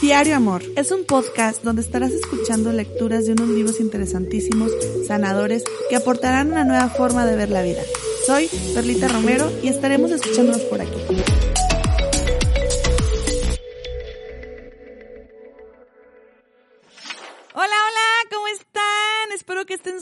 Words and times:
Diario 0.00 0.36
Amor 0.36 0.62
es 0.76 0.90
un 0.90 1.04
podcast 1.04 1.62
donde 1.62 1.82
estarás 1.82 2.12
escuchando 2.12 2.72
lecturas 2.72 3.26
de 3.26 3.32
unos 3.32 3.48
libros 3.48 3.80
interesantísimos, 3.80 4.70
sanadores, 5.06 5.64
que 5.88 5.96
aportarán 5.96 6.52
una 6.52 6.64
nueva 6.64 6.88
forma 6.88 7.24
de 7.24 7.36
ver 7.36 7.50
la 7.50 7.62
vida. 7.62 7.82
Soy 8.26 8.48
Perlita 8.74 9.08
Romero 9.08 9.50
y 9.62 9.68
estaremos 9.68 10.10
escuchándonos 10.10 10.62
por 10.62 10.80
aquí. 10.80 10.98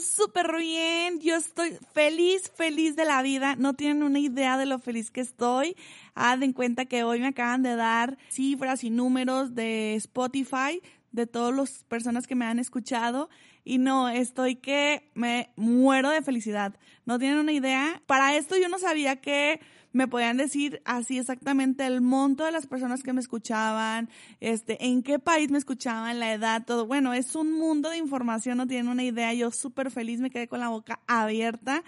Súper 0.03 0.55
bien. 0.57 1.19
Yo 1.19 1.35
estoy 1.35 1.77
feliz, 1.93 2.51
feliz 2.55 2.95
de 2.95 3.05
la 3.05 3.21
vida. 3.21 3.55
No 3.55 3.73
tienen 3.73 4.03
una 4.03 4.19
idea 4.19 4.57
de 4.57 4.65
lo 4.65 4.79
feliz 4.79 5.11
que 5.11 5.21
estoy. 5.21 5.75
Haz 6.15 6.41
en 6.41 6.53
cuenta 6.53 6.85
que 6.85 7.03
hoy 7.03 7.19
me 7.19 7.27
acaban 7.27 7.63
de 7.63 7.75
dar 7.75 8.17
cifras 8.29 8.83
y 8.83 8.89
números 8.89 9.55
de 9.55 9.95
Spotify 9.95 10.81
de 11.11 11.27
todas 11.27 11.55
las 11.55 11.83
personas 11.85 12.27
que 12.27 12.35
me 12.35 12.45
han 12.45 12.59
escuchado 12.59 13.29
y 13.63 13.77
no, 13.77 14.09
estoy 14.09 14.55
que 14.55 15.11
me 15.13 15.51
muero 15.55 16.09
de 16.09 16.21
felicidad. 16.21 16.75
No 17.05 17.19
tienen 17.19 17.39
una 17.39 17.51
idea. 17.51 18.01
Para 18.07 18.35
esto 18.35 18.55
yo 18.57 18.69
no 18.69 18.79
sabía 18.79 19.17
que 19.17 19.59
me 19.93 20.07
podían 20.07 20.37
decir 20.37 20.81
así 20.85 21.19
exactamente 21.19 21.85
el 21.85 22.01
monto 22.01 22.43
de 22.43 22.51
las 22.51 22.65
personas 22.65 23.03
que 23.03 23.13
me 23.13 23.21
escuchaban, 23.21 24.09
este, 24.39 24.85
en 24.85 25.03
qué 25.03 25.19
país 25.19 25.51
me 25.51 25.59
escuchaban, 25.59 26.19
la 26.19 26.33
edad, 26.33 26.65
todo. 26.65 26.87
Bueno, 26.87 27.13
es 27.13 27.35
un 27.35 27.53
mundo 27.53 27.89
de 27.89 27.97
información, 27.97 28.57
no 28.57 28.67
tienen 28.67 28.87
una 28.87 29.03
idea. 29.03 29.33
Yo 29.33 29.51
súper 29.51 29.91
feliz, 29.91 30.19
me 30.19 30.31
quedé 30.31 30.47
con 30.47 30.59
la 30.59 30.69
boca 30.69 30.99
abierta. 31.07 31.83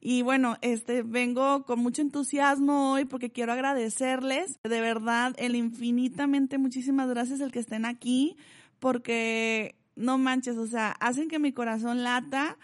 Y 0.00 0.22
bueno, 0.22 0.56
este, 0.62 1.02
vengo 1.02 1.64
con 1.64 1.78
mucho 1.78 2.02
entusiasmo 2.02 2.92
hoy 2.92 3.04
porque 3.04 3.30
quiero 3.30 3.52
agradecerles 3.52 4.58
de 4.64 4.80
verdad 4.80 5.32
el 5.36 5.54
infinitamente 5.54 6.58
muchísimas 6.58 7.08
gracias 7.08 7.40
el 7.40 7.52
que 7.52 7.60
estén 7.60 7.84
aquí 7.84 8.36
porque 8.80 9.76
no 9.96 10.18
manches, 10.18 10.56
o 10.56 10.66
sea, 10.66 10.92
hacen 11.00 11.28
que 11.28 11.38
mi 11.38 11.52
corazón 11.52 12.02
lata 12.02 12.58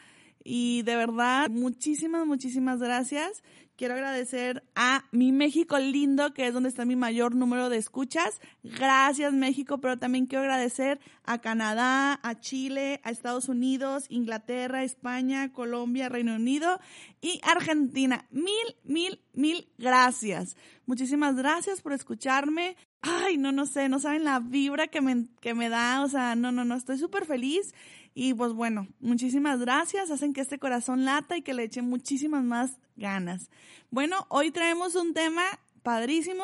y 0.44 0.82
de 0.82 0.96
verdad 0.96 1.50
muchísimas, 1.50 2.26
muchísimas 2.26 2.80
gracias. 2.80 3.42
Quiero 3.78 3.94
agradecer 3.94 4.64
a 4.74 5.04
mi 5.12 5.30
México 5.30 5.78
lindo, 5.78 6.34
que 6.34 6.48
es 6.48 6.52
donde 6.52 6.68
está 6.68 6.84
mi 6.84 6.96
mayor 6.96 7.36
número 7.36 7.68
de 7.68 7.76
escuchas. 7.76 8.40
Gracias 8.64 9.32
México, 9.32 9.78
pero 9.78 9.96
también 9.96 10.26
quiero 10.26 10.42
agradecer 10.42 10.98
a 11.22 11.38
Canadá, 11.38 12.18
a 12.24 12.40
Chile, 12.40 13.00
a 13.04 13.10
Estados 13.10 13.48
Unidos, 13.48 14.06
Inglaterra, 14.08 14.82
España, 14.82 15.52
Colombia, 15.52 16.08
Reino 16.08 16.34
Unido 16.34 16.80
y 17.20 17.40
Argentina. 17.44 18.26
Mil, 18.32 18.74
mil, 18.82 19.20
mil 19.32 19.68
gracias. 19.78 20.56
Muchísimas 20.86 21.36
gracias 21.36 21.80
por 21.80 21.92
escucharme. 21.92 22.76
Ay, 23.00 23.36
no, 23.36 23.52
no 23.52 23.64
sé, 23.64 23.88
no 23.88 24.00
saben 24.00 24.24
la 24.24 24.40
vibra 24.40 24.88
que 24.88 25.00
me, 25.00 25.26
que 25.40 25.54
me 25.54 25.68
da. 25.68 26.02
O 26.02 26.08
sea, 26.08 26.34
no, 26.34 26.50
no, 26.50 26.64
no, 26.64 26.74
estoy 26.74 26.98
súper 26.98 27.26
feliz. 27.26 27.72
Y 28.20 28.34
pues 28.34 28.52
bueno, 28.52 28.88
muchísimas 28.98 29.60
gracias, 29.60 30.10
hacen 30.10 30.32
que 30.32 30.40
este 30.40 30.58
corazón 30.58 31.04
lata 31.04 31.36
y 31.36 31.42
que 31.42 31.54
le 31.54 31.62
eche 31.62 31.82
muchísimas 31.82 32.42
más 32.42 32.80
ganas. 32.96 33.48
Bueno, 33.92 34.26
hoy 34.28 34.50
traemos 34.50 34.96
un 34.96 35.14
tema 35.14 35.44
padrísimo, 35.84 36.42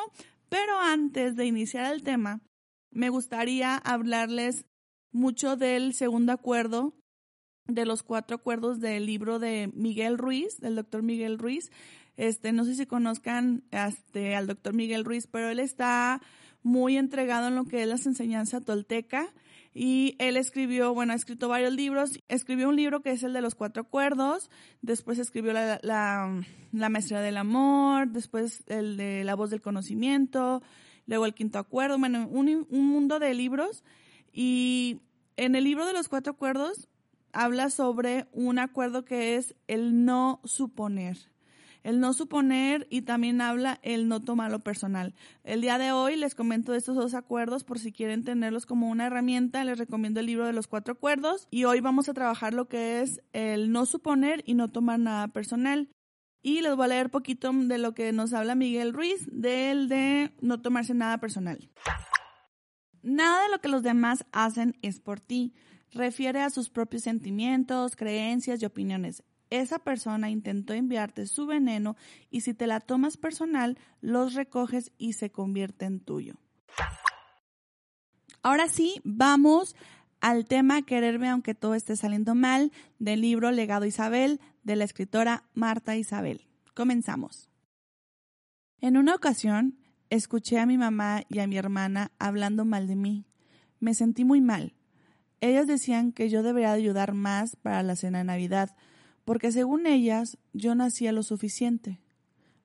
pero 0.49 0.79
antes 0.79 1.34
de 1.34 1.47
iniciar 1.47 1.93
el 1.93 2.05
tema, 2.05 2.43
me 2.93 3.09
gustaría 3.09 3.77
hablarles 3.77 4.67
mucho 5.11 5.57
del 5.57 5.95
segundo 5.95 6.31
acuerdo, 6.31 6.95
de 7.67 7.87
los 7.87 8.05
cuatro 8.05 8.37
acuerdos 8.37 8.79
del 8.79 9.07
libro 9.07 9.41
de 9.41 9.69
Miguel 9.75 10.17
Ruiz, 10.17 10.61
del 10.61 10.77
doctor 10.77 11.03
Miguel 11.03 11.41
Ruiz. 11.41 11.73
Este, 12.17 12.53
no 12.53 12.65
sé 12.65 12.77
si 12.77 12.87
conozcan 12.87 13.65
este, 13.73 14.37
al 14.37 14.47
doctor 14.47 14.75
Miguel 14.75 15.05
Ruiz, 15.05 15.27
pero 15.27 15.49
él 15.49 15.59
está 15.59 16.23
muy 16.63 16.97
entregado 16.97 17.49
en 17.49 17.57
lo 17.57 17.65
que 17.65 17.83
es 17.83 17.89
las 17.89 18.07
enseñanzas 18.07 18.65
tolteca 18.65 19.34
y 19.77 20.15
él 20.21 20.37
escribió, 20.37 20.95
bueno, 20.95 21.12
ha 21.12 21.17
escrito 21.17 21.49
varios 21.49 21.75
libros. 21.75 22.21
Escribió 22.29 22.69
un 22.69 22.77
libro 22.77 23.03
que 23.03 23.11
es 23.11 23.25
el 23.25 23.33
de 23.33 23.41
los 23.41 23.57
cuatro 23.57 23.83
acuerdos. 23.83 24.49
Después 24.83 25.19
escribió 25.19 25.53
la, 25.53 25.81
la, 25.83 26.43
la 26.71 26.89
maestría 26.89 27.21
del 27.21 27.37
amor. 27.37 28.09
Después 28.09 28.63
el 28.69 28.97
de 28.97 29.25
la 29.25 29.34
voz 29.34 29.51
del 29.51 29.61
conocimiento. 29.61 30.63
Luego 31.07 31.27
el 31.27 31.34
quinto 31.34 31.59
acuerdo. 31.59 31.99
Bueno, 31.99 32.29
un, 32.31 32.69
un 32.71 32.87
mundo 32.87 33.19
de 33.19 33.34
libros. 33.34 33.83
Y 34.33 35.01
en 35.37 35.57
el 35.57 35.65
libro 35.65 35.87
de 35.87 35.93
los 35.93 36.09
cuatro 36.09 36.34
acuerdos 36.34 36.89
habla 37.33 37.69
sobre 37.69 38.29
un 38.31 38.61
acuerdo 38.61 39.05
que 39.05 39.34
es 39.34 39.57
el 39.67 40.05
no 40.05 40.41
suponer 40.45 41.34
el 41.84 42.00
no 42.00 42.15
suponer 42.15 42.89
y 42.91 43.03
también 43.03 43.41
habla 43.41 43.78
el 43.83 44.09
no 44.09 44.21
tomarlo 44.22 44.61
personal. 44.61 45.15
El 45.45 45.61
día 45.61 45.78
de 45.78 45.93
hoy 45.93 46.17
les 46.17 46.34
comento 46.34 46.75
estos 46.75 46.97
dos 46.97 47.15
acuerdos 47.15 47.62
por 47.62 47.78
si 47.78 47.93
quieren 47.93 48.25
tenerlos 48.25 48.67
como 48.67 48.89
una 48.89 49.06
herramienta, 49.06 49.62
les 49.65 49.78
recomiendo 49.78 50.19
el 50.19 50.27
libro 50.27 50.47
de 50.47 50.55
los 50.55 50.67
cuatro 50.67 50.95
acuerdos 50.95 51.47
y 51.50 51.65
hoy 51.65 51.81
vamos 51.81 52.09
a 52.09 52.15
trabajar 52.15 52.55
lo 52.55 52.69
que 52.69 53.03
es 53.03 53.21
el 53.34 53.71
no 53.71 53.84
suponer 53.84 54.43
y 54.47 54.55
no 54.55 54.69
tomar 54.69 54.99
nada 54.99 55.28
personal. 55.28 55.91
Y 56.43 56.62
les 56.62 56.75
voy 56.75 56.87
a 56.87 56.89
leer 56.89 57.11
poquito 57.11 57.53
de 57.53 57.78
lo 57.78 57.95
que 57.95 58.12
nos 58.12 58.33
habla 58.33 58.55
Miguel 58.55 58.95
Ruiz 58.95 59.27
del 59.31 59.89
de 59.89 60.33
no 60.41 60.61
tomarse 60.61 60.95
nada 60.95 61.19
personal. 61.19 61.71
Nada 63.03 63.43
de 63.43 63.51
lo 63.51 63.61
que 63.61 63.69
los 63.69 63.83
demás 63.83 64.25
hacen 64.33 64.78
es 64.81 65.01
por 65.01 65.21
ti. 65.21 65.55
Refiere 65.91 66.41
a 66.41 66.51
sus 66.51 66.71
propios 66.71 67.03
sentimientos, 67.03 67.95
creencias 67.95 68.62
y 68.62 68.66
opiniones 68.66 69.22
esa 69.60 69.78
persona 69.78 70.31
intentó 70.31 70.75
enviarte 70.75 71.26
su 71.26 71.47
veneno 71.47 71.97
y 72.31 72.42
si 72.42 72.54
te 72.54 72.66
la 72.66 72.81
tomas 72.81 73.16
personal, 73.16 73.78
los 74.00 74.34
recoges 74.34 74.92
y 74.98 75.15
se 75.15 75.31
convierte 75.31 75.84
en 75.84 76.00
tuyo. 76.00 76.34
Ahora 78.42 78.69
sí, 78.69 79.00
vamos 79.04 79.75
al 80.20 80.47
tema 80.47 80.82
Quererme 80.82 81.28
aunque 81.28 81.54
todo 81.54 81.75
esté 81.75 81.97
saliendo 81.97 82.34
mal 82.34 82.72
del 82.98 83.20
libro 83.20 83.50
Legado 83.50 83.84
Isabel 83.84 84.41
de 84.62 84.76
la 84.76 84.84
escritora 84.84 85.44
Marta 85.54 85.97
Isabel. 85.97 86.47
Comenzamos. 86.75 87.48
En 88.81 88.97
una 88.97 89.15
ocasión, 89.15 89.78
escuché 90.10 90.59
a 90.59 90.66
mi 90.66 90.76
mamá 90.76 91.22
y 91.28 91.38
a 91.38 91.47
mi 91.47 91.56
hermana 91.56 92.12
hablando 92.19 92.65
mal 92.65 92.86
de 92.86 92.97
mí. 92.97 93.26
Me 93.81 93.94
sentí 93.94 94.25
muy 94.25 94.41
mal. 94.41 94.75
Ellas 95.41 95.66
decían 95.66 96.12
que 96.12 96.28
yo 96.28 96.42
debería 96.42 96.72
ayudar 96.72 97.12
más 97.12 97.56
para 97.56 97.82
la 97.82 97.97
cena 97.97 98.19
de 98.19 98.25
Navidad, 98.25 98.76
porque 99.25 99.53
según 99.53 99.87
ellas 99.87 100.39
yo 100.53 100.75
no 100.75 100.85
hacía 100.85 101.12
lo 101.12 101.23
suficiente. 101.23 102.01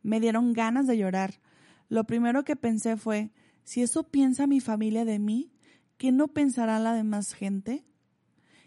Me 0.02 0.20
dieron 0.20 0.54
ganas 0.54 0.88
de 0.88 0.98
llorar. 0.98 1.40
Lo 1.88 2.06
primero 2.06 2.44
que 2.44 2.56
pensé 2.56 2.98
fue, 2.98 3.32
si 3.64 3.82
eso 3.82 4.04
piensa 4.04 4.48
mi 4.48 4.60
familia 4.60 5.06
de 5.06 5.20
mí, 5.20 5.52
¿qué 5.98 6.12
no 6.12 6.28
pensará 6.28 6.80
la 6.80 6.94
demás 6.94 7.34
gente? 7.34 7.86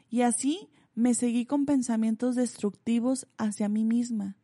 Y 0.09 0.23
así 0.23 0.71
me 0.95 1.15
seguí 1.15 1.47
con 1.47 1.67
pensamientos 1.67 2.35
destructivos 2.35 3.27
hacia 3.39 3.69
mí 3.69 3.85
misma. 3.85 4.37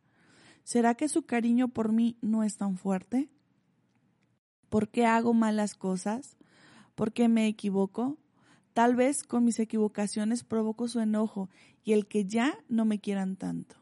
¿Será 0.63 0.93
que 0.95 1.09
su 1.09 1.23
cariño 1.23 1.69
por 1.69 1.91
mí 1.91 2.17
no 2.21 2.43
es 2.43 2.57
tan 2.57 2.77
fuerte? 2.77 3.29
¿Por 4.69 4.89
qué 4.89 5.05
hago 5.07 5.33
malas 5.33 5.73
cosas? 5.73 6.37
¿Por 6.93 7.11
qué 7.11 7.27
me 7.27 7.47
equivoco? 7.47 8.18
Tal 8.79 8.95
vez 8.95 9.23
con 9.23 9.43
mis 9.43 9.59
equivocaciones 9.59 10.45
provoco 10.45 10.87
su 10.87 11.01
enojo 11.01 11.49
y 11.83 11.91
el 11.91 12.07
que 12.07 12.23
ya 12.23 12.57
no 12.69 12.85
me 12.85 12.99
quieran 12.99 13.35
tanto. 13.35 13.75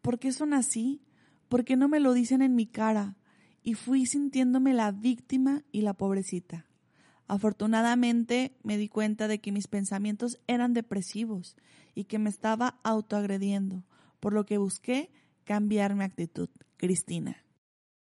¿Por 0.00 0.18
qué 0.18 0.32
son 0.32 0.54
así? 0.54 1.04
¿Por 1.48 1.64
qué 1.64 1.76
no 1.76 1.86
me 1.86 2.00
lo 2.00 2.12
dicen 2.12 2.42
en 2.42 2.56
mi 2.56 2.66
cara? 2.66 3.16
Y 3.62 3.74
fui 3.74 4.06
sintiéndome 4.06 4.74
la 4.74 4.90
víctima 4.90 5.62
y 5.70 5.82
la 5.82 5.94
pobrecita. 5.94 6.66
Afortunadamente 7.28 8.56
me 8.64 8.76
di 8.76 8.88
cuenta 8.88 9.28
de 9.28 9.38
que 9.38 9.52
mis 9.52 9.68
pensamientos 9.68 10.40
eran 10.48 10.72
depresivos 10.72 11.54
y 11.94 12.06
que 12.06 12.18
me 12.18 12.28
estaba 12.28 12.80
autoagrediendo, 12.82 13.84
por 14.18 14.32
lo 14.32 14.46
que 14.46 14.58
busqué 14.58 15.12
cambiar 15.44 15.94
mi 15.94 16.02
actitud. 16.02 16.48
Cristina. 16.76 17.44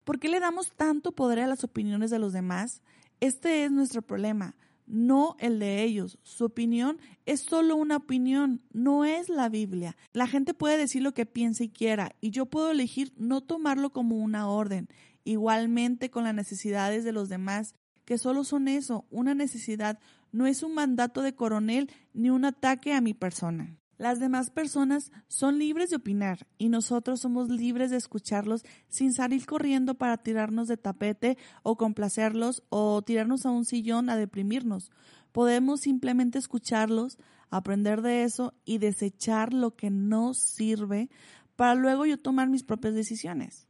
¿Por 0.04 0.20
qué 0.20 0.30
le 0.30 0.40
damos 0.40 0.72
tanto 0.72 1.12
poder 1.12 1.40
a 1.40 1.46
las 1.46 1.64
opiniones 1.64 2.10
de 2.10 2.18
los 2.18 2.32
demás? 2.32 2.80
Este 3.20 3.66
es 3.66 3.70
nuestro 3.70 4.00
problema 4.00 4.56
no 4.92 5.36
el 5.38 5.58
de 5.58 5.82
ellos. 5.82 6.18
Su 6.22 6.44
opinión 6.44 6.98
es 7.24 7.40
solo 7.40 7.76
una 7.76 7.96
opinión, 7.96 8.60
no 8.72 9.06
es 9.06 9.30
la 9.30 9.48
Biblia. 9.48 9.96
La 10.12 10.26
gente 10.26 10.52
puede 10.52 10.76
decir 10.76 11.02
lo 11.02 11.14
que 11.14 11.24
piensa 11.24 11.64
y 11.64 11.70
quiera, 11.70 12.14
y 12.20 12.30
yo 12.30 12.44
puedo 12.46 12.70
elegir 12.70 13.12
no 13.16 13.40
tomarlo 13.40 13.90
como 13.90 14.16
una 14.16 14.48
orden. 14.48 14.88
igualmente 15.24 16.10
con 16.10 16.24
las 16.24 16.34
necesidades 16.34 17.04
de 17.04 17.12
los 17.12 17.28
demás, 17.28 17.76
que 18.04 18.18
solo 18.18 18.42
son 18.42 18.66
eso, 18.66 19.06
una 19.08 19.36
necesidad, 19.36 20.00
no 20.32 20.48
es 20.48 20.64
un 20.64 20.74
mandato 20.74 21.22
de 21.22 21.36
coronel 21.36 21.90
ni 22.12 22.28
un 22.28 22.44
ataque 22.44 22.92
a 22.92 23.00
mi 23.00 23.14
persona. 23.14 23.78
Las 24.02 24.18
demás 24.18 24.50
personas 24.50 25.12
son 25.28 25.60
libres 25.60 25.90
de 25.90 25.94
opinar 25.94 26.48
y 26.58 26.70
nosotros 26.70 27.20
somos 27.20 27.48
libres 27.48 27.92
de 27.92 27.98
escucharlos 27.98 28.64
sin 28.88 29.12
salir 29.12 29.46
corriendo 29.46 29.94
para 29.94 30.16
tirarnos 30.16 30.66
de 30.66 30.76
tapete 30.76 31.38
o 31.62 31.76
complacerlos 31.76 32.64
o 32.68 33.00
tirarnos 33.02 33.46
a 33.46 33.52
un 33.52 33.64
sillón 33.64 34.10
a 34.10 34.16
deprimirnos. 34.16 34.90
Podemos 35.30 35.82
simplemente 35.82 36.40
escucharlos, 36.40 37.16
aprender 37.48 38.02
de 38.02 38.24
eso 38.24 38.54
y 38.64 38.78
desechar 38.78 39.52
lo 39.52 39.76
que 39.76 39.90
no 39.90 40.34
sirve 40.34 41.08
para 41.54 41.76
luego 41.76 42.04
yo 42.04 42.18
tomar 42.18 42.48
mis 42.48 42.64
propias 42.64 42.94
decisiones. 42.94 43.68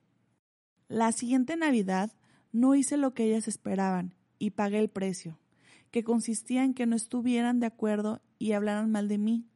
La 0.89 1.13
siguiente 1.13 1.59
Navidad 1.59 2.11
no 2.53 2.75
hice 2.75 2.97
lo 2.97 3.13
que 3.13 3.25
ellas 3.25 3.49
esperaban 3.49 4.15
y 4.39 4.53
pagué 4.53 4.79
el 4.79 4.89
precio, 4.89 5.39
que 5.91 6.05
consistía 6.05 6.65
en 6.65 6.73
que 6.73 6.87
no 6.87 6.97
estuvieran 6.97 7.61
de 7.61 7.67
acuerdo 7.67 8.23
y 8.39 8.53
hablaran 8.53 8.91
mal 8.91 9.09
de 9.09 9.19
mí, 9.19 9.52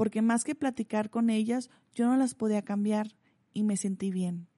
porque 0.00 0.22
más 0.22 0.44
que 0.44 0.54
platicar 0.54 1.10
con 1.10 1.28
ellas, 1.28 1.68
yo 1.92 2.06
no 2.06 2.16
las 2.16 2.34
podía 2.34 2.62
cambiar 2.62 3.14
y 3.52 3.64
me 3.64 3.76
sentí 3.76 4.10
bien. 4.10 4.48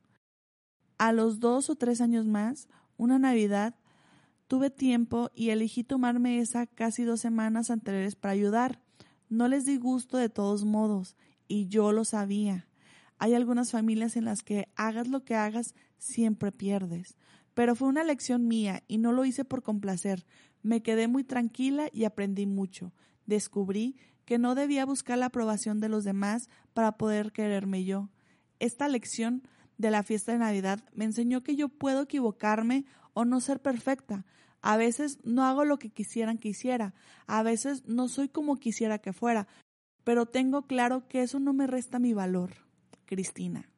A 0.98 1.10
los 1.10 1.40
dos 1.40 1.68
o 1.68 1.74
tres 1.74 2.00
años 2.00 2.28
más, 2.28 2.68
una 2.96 3.18
Navidad, 3.18 3.74
tuve 4.46 4.70
tiempo 4.70 5.32
y 5.34 5.50
elegí 5.50 5.82
tomarme 5.82 6.38
esa 6.38 6.68
casi 6.68 7.02
dos 7.02 7.18
semanas 7.18 7.72
anteriores 7.72 8.14
para 8.14 8.34
ayudar. 8.34 8.84
No 9.28 9.48
les 9.48 9.66
di 9.66 9.78
gusto 9.78 10.16
de 10.16 10.28
todos 10.28 10.64
modos, 10.64 11.16
y 11.48 11.66
yo 11.66 11.90
lo 11.90 12.04
sabía. 12.04 12.68
Hay 13.18 13.34
algunas 13.34 13.72
familias 13.72 14.16
en 14.16 14.26
las 14.26 14.44
que 14.44 14.68
hagas 14.76 15.08
lo 15.08 15.24
que 15.24 15.34
hagas, 15.34 15.74
siempre 15.98 16.52
pierdes 16.52 17.16
pero 17.54 17.74
fue 17.74 17.88
una 17.88 18.04
lección 18.04 18.48
mía 18.48 18.82
y 18.88 18.98
no 18.98 19.12
lo 19.12 19.24
hice 19.24 19.44
por 19.44 19.62
complacer. 19.62 20.24
Me 20.62 20.82
quedé 20.82 21.08
muy 21.08 21.24
tranquila 21.24 21.88
y 21.92 22.04
aprendí 22.04 22.46
mucho. 22.46 22.92
Descubrí 23.26 23.96
que 24.24 24.38
no 24.38 24.54
debía 24.54 24.86
buscar 24.86 25.18
la 25.18 25.26
aprobación 25.26 25.80
de 25.80 25.88
los 25.88 26.04
demás 26.04 26.48
para 26.72 26.92
poder 26.92 27.32
quererme 27.32 27.84
yo. 27.84 28.08
Esta 28.58 28.88
lección 28.88 29.42
de 29.78 29.90
la 29.90 30.02
fiesta 30.02 30.32
de 30.32 30.38
Navidad 30.38 30.80
me 30.94 31.04
enseñó 31.04 31.42
que 31.42 31.56
yo 31.56 31.68
puedo 31.68 32.02
equivocarme 32.02 32.84
o 33.14 33.24
no 33.24 33.40
ser 33.40 33.60
perfecta. 33.60 34.24
A 34.60 34.76
veces 34.76 35.18
no 35.24 35.44
hago 35.44 35.64
lo 35.64 35.78
que 35.78 35.90
quisieran 35.90 36.38
que 36.38 36.50
hiciera, 36.50 36.94
a 37.26 37.42
veces 37.42 37.84
no 37.86 38.08
soy 38.08 38.28
como 38.28 38.56
quisiera 38.56 38.98
que 38.98 39.12
fuera, 39.12 39.48
pero 40.04 40.26
tengo 40.26 40.62
claro 40.62 41.08
que 41.08 41.22
eso 41.22 41.40
no 41.40 41.52
me 41.52 41.66
resta 41.66 41.98
mi 41.98 42.14
valor. 42.14 42.50
Cristina. 43.06 43.68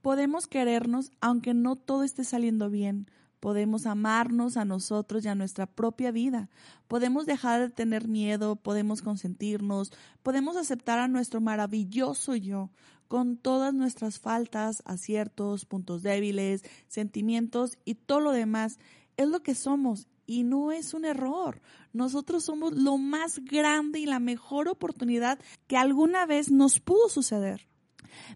Podemos 0.00 0.46
querernos 0.46 1.12
aunque 1.20 1.54
no 1.54 1.76
todo 1.76 2.02
esté 2.02 2.24
saliendo 2.24 2.70
bien. 2.70 3.10
Podemos 3.44 3.84
amarnos 3.84 4.56
a 4.56 4.64
nosotros 4.64 5.22
y 5.22 5.28
a 5.28 5.34
nuestra 5.34 5.66
propia 5.66 6.10
vida. 6.10 6.48
Podemos 6.88 7.26
dejar 7.26 7.60
de 7.60 7.68
tener 7.68 8.08
miedo, 8.08 8.56
podemos 8.56 9.02
consentirnos, 9.02 9.92
podemos 10.22 10.56
aceptar 10.56 10.98
a 10.98 11.08
nuestro 11.08 11.42
maravilloso 11.42 12.36
yo, 12.36 12.70
con 13.06 13.36
todas 13.36 13.74
nuestras 13.74 14.18
faltas, 14.18 14.82
aciertos, 14.86 15.66
puntos 15.66 16.02
débiles, 16.02 16.62
sentimientos 16.88 17.76
y 17.84 17.96
todo 17.96 18.20
lo 18.20 18.32
demás. 18.32 18.78
Es 19.18 19.28
lo 19.28 19.42
que 19.42 19.54
somos 19.54 20.08
y 20.24 20.42
no 20.44 20.72
es 20.72 20.94
un 20.94 21.04
error. 21.04 21.60
Nosotros 21.92 22.44
somos 22.44 22.72
lo 22.72 22.96
más 22.96 23.44
grande 23.44 23.98
y 23.98 24.06
la 24.06 24.20
mejor 24.20 24.68
oportunidad 24.68 25.38
que 25.66 25.76
alguna 25.76 26.24
vez 26.24 26.50
nos 26.50 26.80
pudo 26.80 27.10
suceder. 27.10 27.68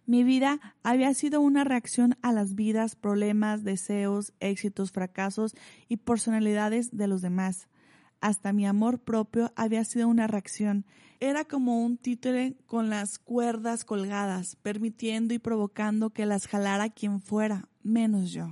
Mi 0.06 0.25
vida 0.25 0.60
había 0.82 1.12
sido 1.14 1.40
una 1.40 1.64
reacción 1.64 2.16
a 2.22 2.32
las 2.32 2.54
vidas, 2.54 2.96
problemas, 2.96 3.64
deseos, 3.64 4.32
éxitos, 4.40 4.92
fracasos 4.92 5.54
y 5.88 5.98
personalidades 5.98 6.96
de 6.96 7.08
los 7.08 7.22
demás. 7.22 7.69
Hasta 8.20 8.52
mi 8.52 8.66
amor 8.66 8.98
propio 8.98 9.52
había 9.54 9.84
sido 9.84 10.08
una 10.08 10.26
reacción. 10.26 10.84
Era 11.20 11.44
como 11.44 11.84
un 11.84 11.96
títere 11.96 12.56
con 12.66 12.90
las 12.90 13.19
cuerdas 13.19 13.84
colgadas, 13.84 14.56
permitiendo 14.56 15.34
y 15.34 15.38
provocando 15.38 16.10
que 16.10 16.26
las 16.26 16.46
jalara 16.46 16.88
quien 16.90 17.20
fuera, 17.20 17.69
menos 17.82 18.32
yo. 18.32 18.48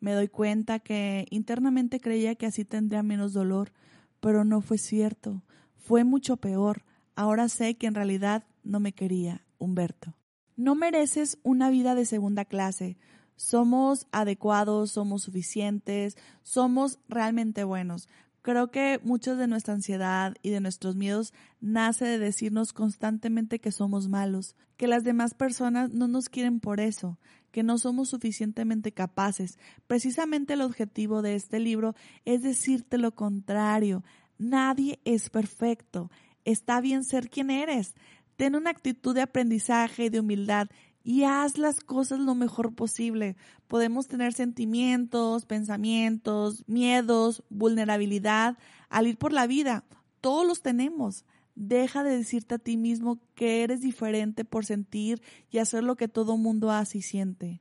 Me 0.00 0.12
doy 0.12 0.28
cuenta 0.28 0.78
que 0.78 1.26
internamente 1.30 2.00
creía 2.00 2.34
que 2.34 2.46
así 2.46 2.64
tendría 2.64 3.02
menos 3.02 3.32
dolor, 3.32 3.72
pero 4.20 4.44
no 4.44 4.60
fue 4.60 4.78
cierto. 4.78 5.42
Fue 5.76 6.04
mucho 6.04 6.36
peor. 6.36 6.84
Ahora 7.16 7.48
sé 7.48 7.76
que 7.76 7.86
en 7.86 7.94
realidad 7.94 8.44
no 8.62 8.80
me 8.80 8.92
quería, 8.92 9.44
Humberto. 9.58 10.14
No 10.56 10.74
mereces 10.74 11.38
una 11.42 11.70
vida 11.70 11.94
de 11.94 12.04
segunda 12.04 12.44
clase. 12.44 12.96
Somos 13.36 14.06
adecuados, 14.12 14.90
somos 14.90 15.22
suficientes, 15.22 16.16
somos 16.42 16.98
realmente 17.08 17.64
buenos. 17.64 18.08
Creo 18.42 18.70
que 18.70 19.00
mucha 19.02 19.34
de 19.34 19.46
nuestra 19.46 19.74
ansiedad 19.74 20.34
y 20.42 20.50
de 20.50 20.60
nuestros 20.60 20.96
miedos 20.96 21.34
nace 21.60 22.06
de 22.06 22.18
decirnos 22.18 22.72
constantemente 22.72 23.58
que 23.58 23.70
somos 23.70 24.08
malos, 24.08 24.56
que 24.78 24.86
las 24.86 25.04
demás 25.04 25.34
personas 25.34 25.90
no 25.90 26.08
nos 26.08 26.30
quieren 26.30 26.58
por 26.58 26.80
eso, 26.80 27.18
que 27.50 27.62
no 27.62 27.76
somos 27.76 28.08
suficientemente 28.08 28.92
capaces. 28.92 29.58
Precisamente 29.86 30.54
el 30.54 30.62
objetivo 30.62 31.20
de 31.20 31.34
este 31.34 31.60
libro 31.60 31.94
es 32.24 32.42
decirte 32.42 32.96
lo 32.96 33.14
contrario. 33.14 34.04
Nadie 34.38 35.00
es 35.04 35.28
perfecto. 35.28 36.10
Está 36.46 36.80
bien 36.80 37.04
ser 37.04 37.28
quien 37.28 37.50
eres. 37.50 37.94
Ten 38.40 38.56
una 38.56 38.70
actitud 38.70 39.14
de 39.14 39.20
aprendizaje 39.20 40.06
y 40.06 40.08
de 40.08 40.20
humildad 40.20 40.70
y 41.04 41.24
haz 41.24 41.58
las 41.58 41.80
cosas 41.80 42.20
lo 42.20 42.34
mejor 42.34 42.74
posible. 42.74 43.36
Podemos 43.68 44.08
tener 44.08 44.32
sentimientos, 44.32 45.44
pensamientos, 45.44 46.64
miedos, 46.66 47.44
vulnerabilidad 47.50 48.56
al 48.88 49.08
ir 49.08 49.18
por 49.18 49.34
la 49.34 49.46
vida. 49.46 49.84
Todos 50.22 50.46
los 50.46 50.62
tenemos. 50.62 51.26
Deja 51.54 52.02
de 52.02 52.16
decirte 52.16 52.54
a 52.54 52.58
ti 52.58 52.78
mismo 52.78 53.20
que 53.34 53.62
eres 53.62 53.82
diferente 53.82 54.46
por 54.46 54.64
sentir 54.64 55.20
y 55.50 55.58
hacer 55.58 55.84
lo 55.84 55.96
que 55.96 56.08
todo 56.08 56.38
mundo 56.38 56.70
hace 56.70 56.96
y 56.96 57.02
siente. 57.02 57.60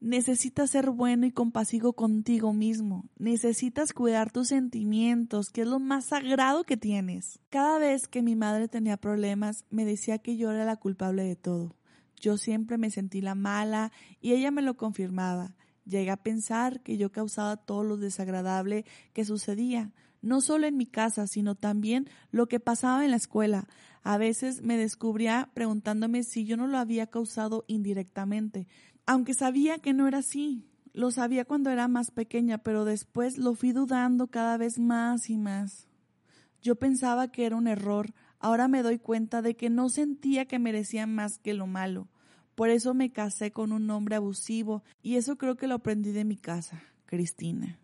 Necesitas 0.00 0.70
ser 0.70 0.90
bueno 0.90 1.26
y 1.26 1.32
compasivo 1.32 1.92
contigo 1.92 2.52
mismo. 2.52 3.08
Necesitas 3.18 3.92
cuidar 3.92 4.30
tus 4.30 4.48
sentimientos, 4.48 5.50
que 5.50 5.62
es 5.62 5.66
lo 5.66 5.80
más 5.80 6.04
sagrado 6.06 6.62
que 6.62 6.76
tienes. 6.76 7.40
Cada 7.50 7.80
vez 7.80 8.06
que 8.06 8.22
mi 8.22 8.36
madre 8.36 8.68
tenía 8.68 8.96
problemas, 8.96 9.64
me 9.70 9.84
decía 9.84 10.18
que 10.18 10.36
yo 10.36 10.52
era 10.52 10.64
la 10.64 10.76
culpable 10.76 11.24
de 11.24 11.34
todo. 11.34 11.74
Yo 12.20 12.36
siempre 12.36 12.78
me 12.78 12.90
sentí 12.90 13.20
la 13.20 13.34
mala 13.34 13.90
y 14.20 14.34
ella 14.34 14.52
me 14.52 14.62
lo 14.62 14.76
confirmaba. 14.76 15.56
Llegué 15.84 16.12
a 16.12 16.16
pensar 16.16 16.80
que 16.80 16.96
yo 16.96 17.10
causaba 17.10 17.56
todo 17.56 17.82
lo 17.82 17.96
desagradable 17.96 18.84
que 19.12 19.24
sucedía, 19.24 19.92
no 20.22 20.40
solo 20.40 20.68
en 20.68 20.76
mi 20.76 20.86
casa, 20.86 21.26
sino 21.26 21.56
también 21.56 22.08
lo 22.30 22.46
que 22.46 22.60
pasaba 22.60 23.04
en 23.04 23.10
la 23.10 23.16
escuela. 23.16 23.66
A 24.08 24.16
veces 24.16 24.62
me 24.62 24.78
descubría 24.78 25.50
preguntándome 25.52 26.22
si 26.22 26.46
yo 26.46 26.56
no 26.56 26.66
lo 26.66 26.78
había 26.78 27.08
causado 27.08 27.64
indirectamente 27.66 28.66
aunque 29.08 29.32
sabía 29.32 29.78
que 29.78 29.94
no 29.94 30.06
era 30.06 30.18
así. 30.18 30.66
Lo 30.92 31.10
sabía 31.10 31.46
cuando 31.46 31.70
era 31.70 31.88
más 31.88 32.10
pequeña, 32.10 32.58
pero 32.58 32.84
después 32.84 33.38
lo 33.38 33.54
fui 33.54 33.72
dudando 33.72 34.26
cada 34.26 34.58
vez 34.58 34.78
más 34.78 35.30
y 35.30 35.38
más. 35.38 35.88
Yo 36.60 36.74
pensaba 36.74 37.28
que 37.28 37.46
era 37.46 37.56
un 37.56 37.68
error, 37.68 38.12
ahora 38.38 38.68
me 38.68 38.82
doy 38.82 38.98
cuenta 38.98 39.40
de 39.40 39.56
que 39.56 39.70
no 39.70 39.88
sentía 39.88 40.44
que 40.44 40.58
merecía 40.58 41.06
más 41.06 41.38
que 41.38 41.54
lo 41.54 41.66
malo. 41.66 42.08
Por 42.54 42.68
eso 42.68 42.92
me 42.92 43.10
casé 43.12 43.50
con 43.50 43.72
un 43.72 43.88
hombre 43.88 44.16
abusivo 44.16 44.82
y 45.02 45.16
eso 45.16 45.38
creo 45.38 45.56
que 45.56 45.68
lo 45.68 45.76
aprendí 45.76 46.12
de 46.12 46.26
mi 46.26 46.36
casa, 46.36 46.82
Cristina. 47.06 47.78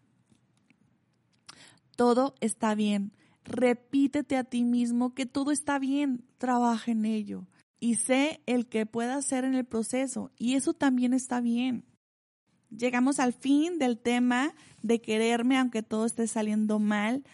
Todo 1.96 2.34
está 2.40 2.74
bien. 2.74 3.12
Repítete 3.44 4.36
a 4.36 4.44
ti 4.44 4.64
mismo 4.64 5.14
que 5.14 5.26
todo 5.26 5.50
está 5.50 5.78
bien. 5.78 6.24
Trabaja 6.38 6.90
en 6.90 7.04
ello 7.04 7.46
y 7.78 7.96
sé 7.96 8.40
el 8.46 8.66
que 8.66 8.86
pueda 8.86 9.16
hacer 9.16 9.44
en 9.44 9.54
el 9.54 9.66
proceso 9.66 10.30
y 10.38 10.54
eso 10.54 10.72
también 10.72 11.12
está 11.12 11.40
bien. 11.40 11.84
Llegamos 12.70 13.20
al 13.20 13.32
fin 13.32 13.78
del 13.78 13.98
tema 13.98 14.54
de 14.82 15.00
quererme 15.00 15.58
aunque 15.58 15.82
todo 15.82 16.06
esté 16.06 16.26
saliendo 16.26 16.78
mal. 16.78 17.24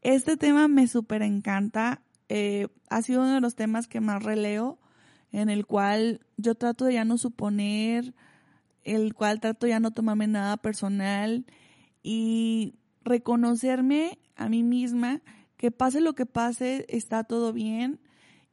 Este 0.00 0.36
tema 0.36 0.68
me 0.68 0.86
súper 0.86 1.22
encanta. 1.22 2.02
Eh, 2.28 2.68
ha 2.88 3.02
sido 3.02 3.22
uno 3.22 3.34
de 3.34 3.40
los 3.40 3.56
temas 3.56 3.88
que 3.88 4.00
más 4.00 4.22
releo, 4.22 4.78
en 5.32 5.50
el 5.50 5.66
cual 5.66 6.20
yo 6.36 6.54
trato 6.54 6.84
de 6.84 6.94
ya 6.94 7.04
no 7.04 7.18
suponer, 7.18 8.14
el 8.84 9.12
cual 9.14 9.40
trato 9.40 9.66
ya 9.66 9.80
no 9.80 9.90
tomarme 9.90 10.28
nada 10.28 10.56
personal 10.56 11.44
y 12.02 12.74
reconocerme 13.02 14.18
a 14.36 14.48
mí 14.48 14.62
misma 14.62 15.20
que 15.60 15.70
pase 15.70 16.00
lo 16.00 16.14
que 16.14 16.24
pase, 16.24 16.86
está 16.88 17.22
todo 17.22 17.52
bien 17.52 18.00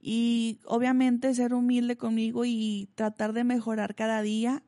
y 0.02 0.60
obviamente 0.66 1.34
ser 1.34 1.54
humilde 1.54 1.96
conmigo 1.96 2.44
y 2.44 2.90
tratar 2.96 3.32
de 3.32 3.46
mejorar 3.46 3.96
cada 3.96 4.22
día. 4.22 4.62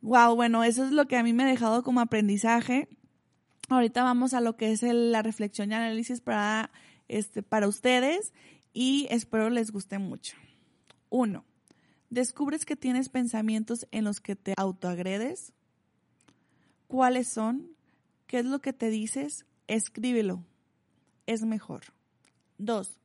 Wow, 0.00 0.34
bueno, 0.34 0.64
eso 0.64 0.84
es 0.84 0.90
lo 0.90 1.06
que 1.06 1.16
a 1.16 1.22
mí 1.22 1.32
me 1.32 1.44
ha 1.44 1.46
dejado 1.46 1.84
como 1.84 2.00
aprendizaje. 2.00 2.88
Ahorita 3.68 4.02
vamos 4.02 4.34
a 4.34 4.40
lo 4.40 4.56
que 4.56 4.72
es 4.72 4.82
la 4.82 5.22
reflexión 5.22 5.70
y 5.70 5.74
análisis 5.74 6.20
para, 6.20 6.72
este, 7.06 7.44
para 7.44 7.68
ustedes 7.68 8.32
y 8.72 9.06
espero 9.10 9.50
les 9.50 9.70
guste 9.70 10.00
mucho. 10.00 10.36
Uno, 11.10 11.44
descubres 12.08 12.64
que 12.64 12.74
tienes 12.74 13.08
pensamientos 13.08 13.86
en 13.92 14.02
los 14.02 14.18
que 14.18 14.34
te 14.34 14.54
autoagredes. 14.56 15.52
cuáles 16.88 17.28
son, 17.28 17.70
qué 18.26 18.40
es 18.40 18.46
lo 18.46 18.58
que 18.58 18.72
te 18.72 18.90
dices, 18.90 19.46
escríbelo. 19.68 20.44
Es 21.30 21.42
mejor. 21.42 21.82
Dos, 22.58 22.98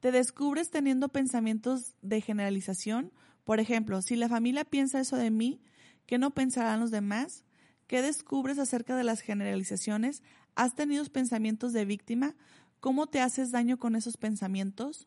te 0.00 0.10
descubres 0.10 0.70
teniendo 0.70 1.10
pensamientos 1.10 1.94
de 2.02 2.20
generalización. 2.20 3.12
Por 3.44 3.60
ejemplo, 3.60 4.02
si 4.02 4.16
la 4.16 4.28
familia 4.28 4.64
piensa 4.64 4.98
eso 4.98 5.16
de 5.16 5.30
mí, 5.30 5.62
¿qué 6.04 6.18
no 6.18 6.32
pensarán 6.32 6.80
los 6.80 6.90
demás? 6.90 7.44
¿Qué 7.86 8.02
descubres 8.02 8.58
acerca 8.58 8.96
de 8.96 9.04
las 9.04 9.20
generalizaciones? 9.20 10.24
¿Has 10.56 10.74
tenido 10.74 11.04
pensamientos 11.04 11.72
de 11.72 11.84
víctima? 11.84 12.34
¿Cómo 12.80 13.06
te 13.06 13.20
haces 13.20 13.52
daño 13.52 13.78
con 13.78 13.94
esos 13.94 14.16
pensamientos? 14.16 15.06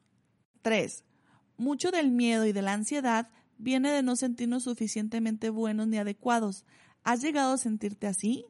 3. 0.62 1.04
Mucho 1.58 1.92
del 1.92 2.10
miedo 2.10 2.46
y 2.46 2.54
de 2.54 2.62
la 2.62 2.72
ansiedad 2.72 3.28
viene 3.58 3.92
de 3.92 4.02
no 4.02 4.16
sentirnos 4.16 4.64
suficientemente 4.64 5.50
buenos 5.50 5.88
ni 5.88 5.98
adecuados. 5.98 6.64
¿Has 7.04 7.22
llegado 7.22 7.56
a 7.56 7.58
sentirte 7.58 8.08
así? 8.08 8.46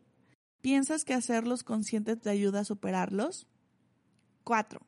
¿Piensas 0.62 1.06
que 1.06 1.16
hacerlos 1.16 1.64
conscientes 1.64 2.20
te 2.22 2.30
ayuda 2.30 2.60
a 2.60 2.66
superarlos? 2.66 3.48
4. 4.46 4.80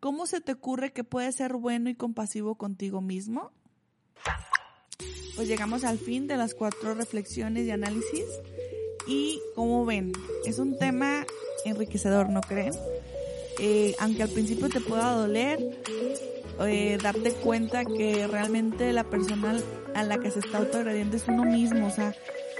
¿Cómo 0.00 0.26
se 0.26 0.40
te 0.40 0.52
ocurre 0.52 0.92
que 0.92 1.04
puedes 1.04 1.36
ser 1.36 1.52
bueno 1.52 1.88
y 1.88 1.94
compasivo 1.94 2.56
contigo 2.56 3.00
mismo? 3.00 3.52
Pues 5.36 5.46
llegamos 5.46 5.84
al 5.84 5.98
fin 5.98 6.26
de 6.26 6.36
las 6.36 6.54
cuatro 6.54 6.94
reflexiones 6.94 7.66
y 7.66 7.70
análisis. 7.70 8.26
Y 9.06 9.40
como 9.54 9.84
ven, 9.84 10.12
es 10.44 10.58
un 10.58 10.76
tema 10.78 11.24
enriquecedor, 11.64 12.28
¿no 12.28 12.40
creen? 12.40 12.74
Eh, 13.60 13.94
aunque 14.00 14.24
al 14.24 14.30
principio 14.30 14.68
te 14.68 14.80
pueda 14.80 15.12
doler, 15.12 15.60
eh, 16.60 16.98
darte 17.02 17.32
cuenta 17.32 17.84
que 17.84 18.26
realmente 18.26 18.92
la 18.92 19.04
persona 19.04 19.56
a 19.94 20.02
la 20.02 20.18
que 20.18 20.30
se 20.30 20.40
está 20.40 20.58
autoagrediendo 20.58 21.16
es 21.16 21.28
uno 21.28 21.44
mismo, 21.44 21.86
o 21.86 21.90
sea, 21.90 22.14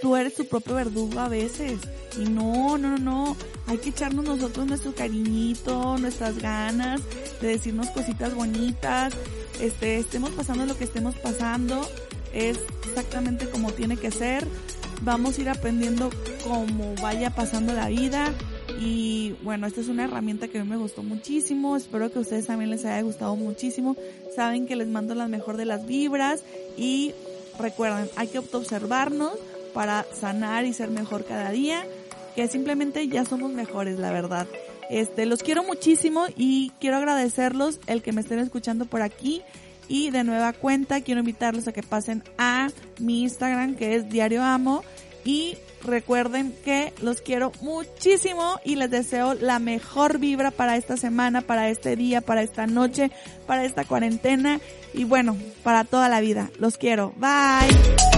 tú 0.04 0.16
eres 0.16 0.34
tu 0.34 0.44
propio 0.44 0.74
verdugo 0.74 1.18
a 1.18 1.30
veces. 1.30 1.80
Y 2.20 2.26
no, 2.26 2.76
no, 2.76 2.98
no, 2.98 3.34
hay 3.66 3.78
que 3.78 3.88
echarnos 3.88 4.26
nosotros 4.26 4.66
nuestro 4.66 4.94
cariñito, 4.94 5.96
nuestras 5.96 6.38
ganas 6.40 7.00
de 7.40 7.48
decirnos 7.48 7.88
cositas 7.88 8.34
bonitas, 8.34 9.14
este, 9.62 9.96
estemos 9.96 10.28
pasando 10.32 10.66
lo 10.66 10.76
que 10.76 10.84
estemos 10.84 11.14
pasando, 11.14 11.88
es 12.34 12.58
exactamente 12.86 13.48
como 13.48 13.72
tiene 13.72 13.96
que 13.96 14.10
ser. 14.10 14.46
Vamos 15.00 15.38
a 15.38 15.40
ir 15.40 15.48
aprendiendo 15.48 16.10
cómo 16.46 16.94
vaya 17.00 17.30
pasando 17.30 17.72
la 17.72 17.88
vida. 17.88 18.30
Y 18.78 19.36
bueno, 19.42 19.66
esta 19.66 19.80
es 19.80 19.88
una 19.88 20.04
herramienta 20.04 20.48
que 20.48 20.58
a 20.58 20.64
mí 20.64 20.68
me 20.68 20.76
gustó 20.76 21.02
muchísimo. 21.02 21.78
Espero 21.78 22.12
que 22.12 22.18
a 22.18 22.22
ustedes 22.22 22.46
también 22.46 22.68
les 22.68 22.84
haya 22.84 23.00
gustado 23.00 23.36
muchísimo. 23.36 23.96
Saben 24.36 24.66
que 24.66 24.76
les 24.76 24.88
mando 24.88 25.14
la 25.14 25.28
mejor 25.28 25.56
de 25.56 25.64
las 25.64 25.86
vibras. 25.86 26.42
Y 26.76 27.14
recuerden, 27.58 28.10
hay 28.16 28.28
que 28.28 28.38
observarnos 28.38 29.32
para 29.74 30.06
sanar 30.18 30.64
y 30.64 30.72
ser 30.72 30.90
mejor 30.90 31.24
cada 31.26 31.50
día, 31.50 31.84
que 32.34 32.48
simplemente 32.48 33.06
ya 33.08 33.24
somos 33.24 33.52
mejores, 33.52 33.98
la 33.98 34.10
verdad. 34.10 34.46
Este, 34.88 35.26
los 35.26 35.42
quiero 35.42 35.64
muchísimo 35.64 36.26
y 36.36 36.72
quiero 36.80 36.96
agradecerlos 36.96 37.80
el 37.86 38.02
que 38.02 38.12
me 38.12 38.20
estén 38.20 38.38
escuchando 38.38 38.86
por 38.86 39.02
aquí. 39.02 39.42
Y 39.86 40.10
de 40.10 40.24
nueva 40.24 40.54
cuenta 40.54 41.02
quiero 41.02 41.20
invitarlos 41.20 41.68
a 41.68 41.72
que 41.72 41.82
pasen 41.82 42.22
a 42.38 42.68
mi 42.98 43.22
Instagram 43.22 43.74
que 43.74 43.96
es 43.96 44.08
Diario 44.08 44.42
Amo 44.42 44.82
y 45.26 45.58
recuerden 45.82 46.54
que 46.64 46.92
los 47.02 47.20
quiero 47.20 47.52
muchísimo 47.60 48.58
y 48.64 48.76
les 48.76 48.90
deseo 48.90 49.34
la 49.34 49.58
mejor 49.58 50.18
vibra 50.18 50.50
para 50.50 50.76
esta 50.76 50.96
semana, 50.96 51.42
para 51.42 51.68
este 51.68 51.96
día, 51.96 52.22
para 52.22 52.42
esta 52.42 52.66
noche, 52.66 53.10
para 53.46 53.64
esta 53.64 53.84
cuarentena 53.84 54.60
y 54.94 55.04
bueno, 55.04 55.36
para 55.62 55.84
toda 55.84 56.08
la 56.08 56.20
vida. 56.20 56.50
Los 56.58 56.78
quiero. 56.78 57.12
Bye. 57.16 58.13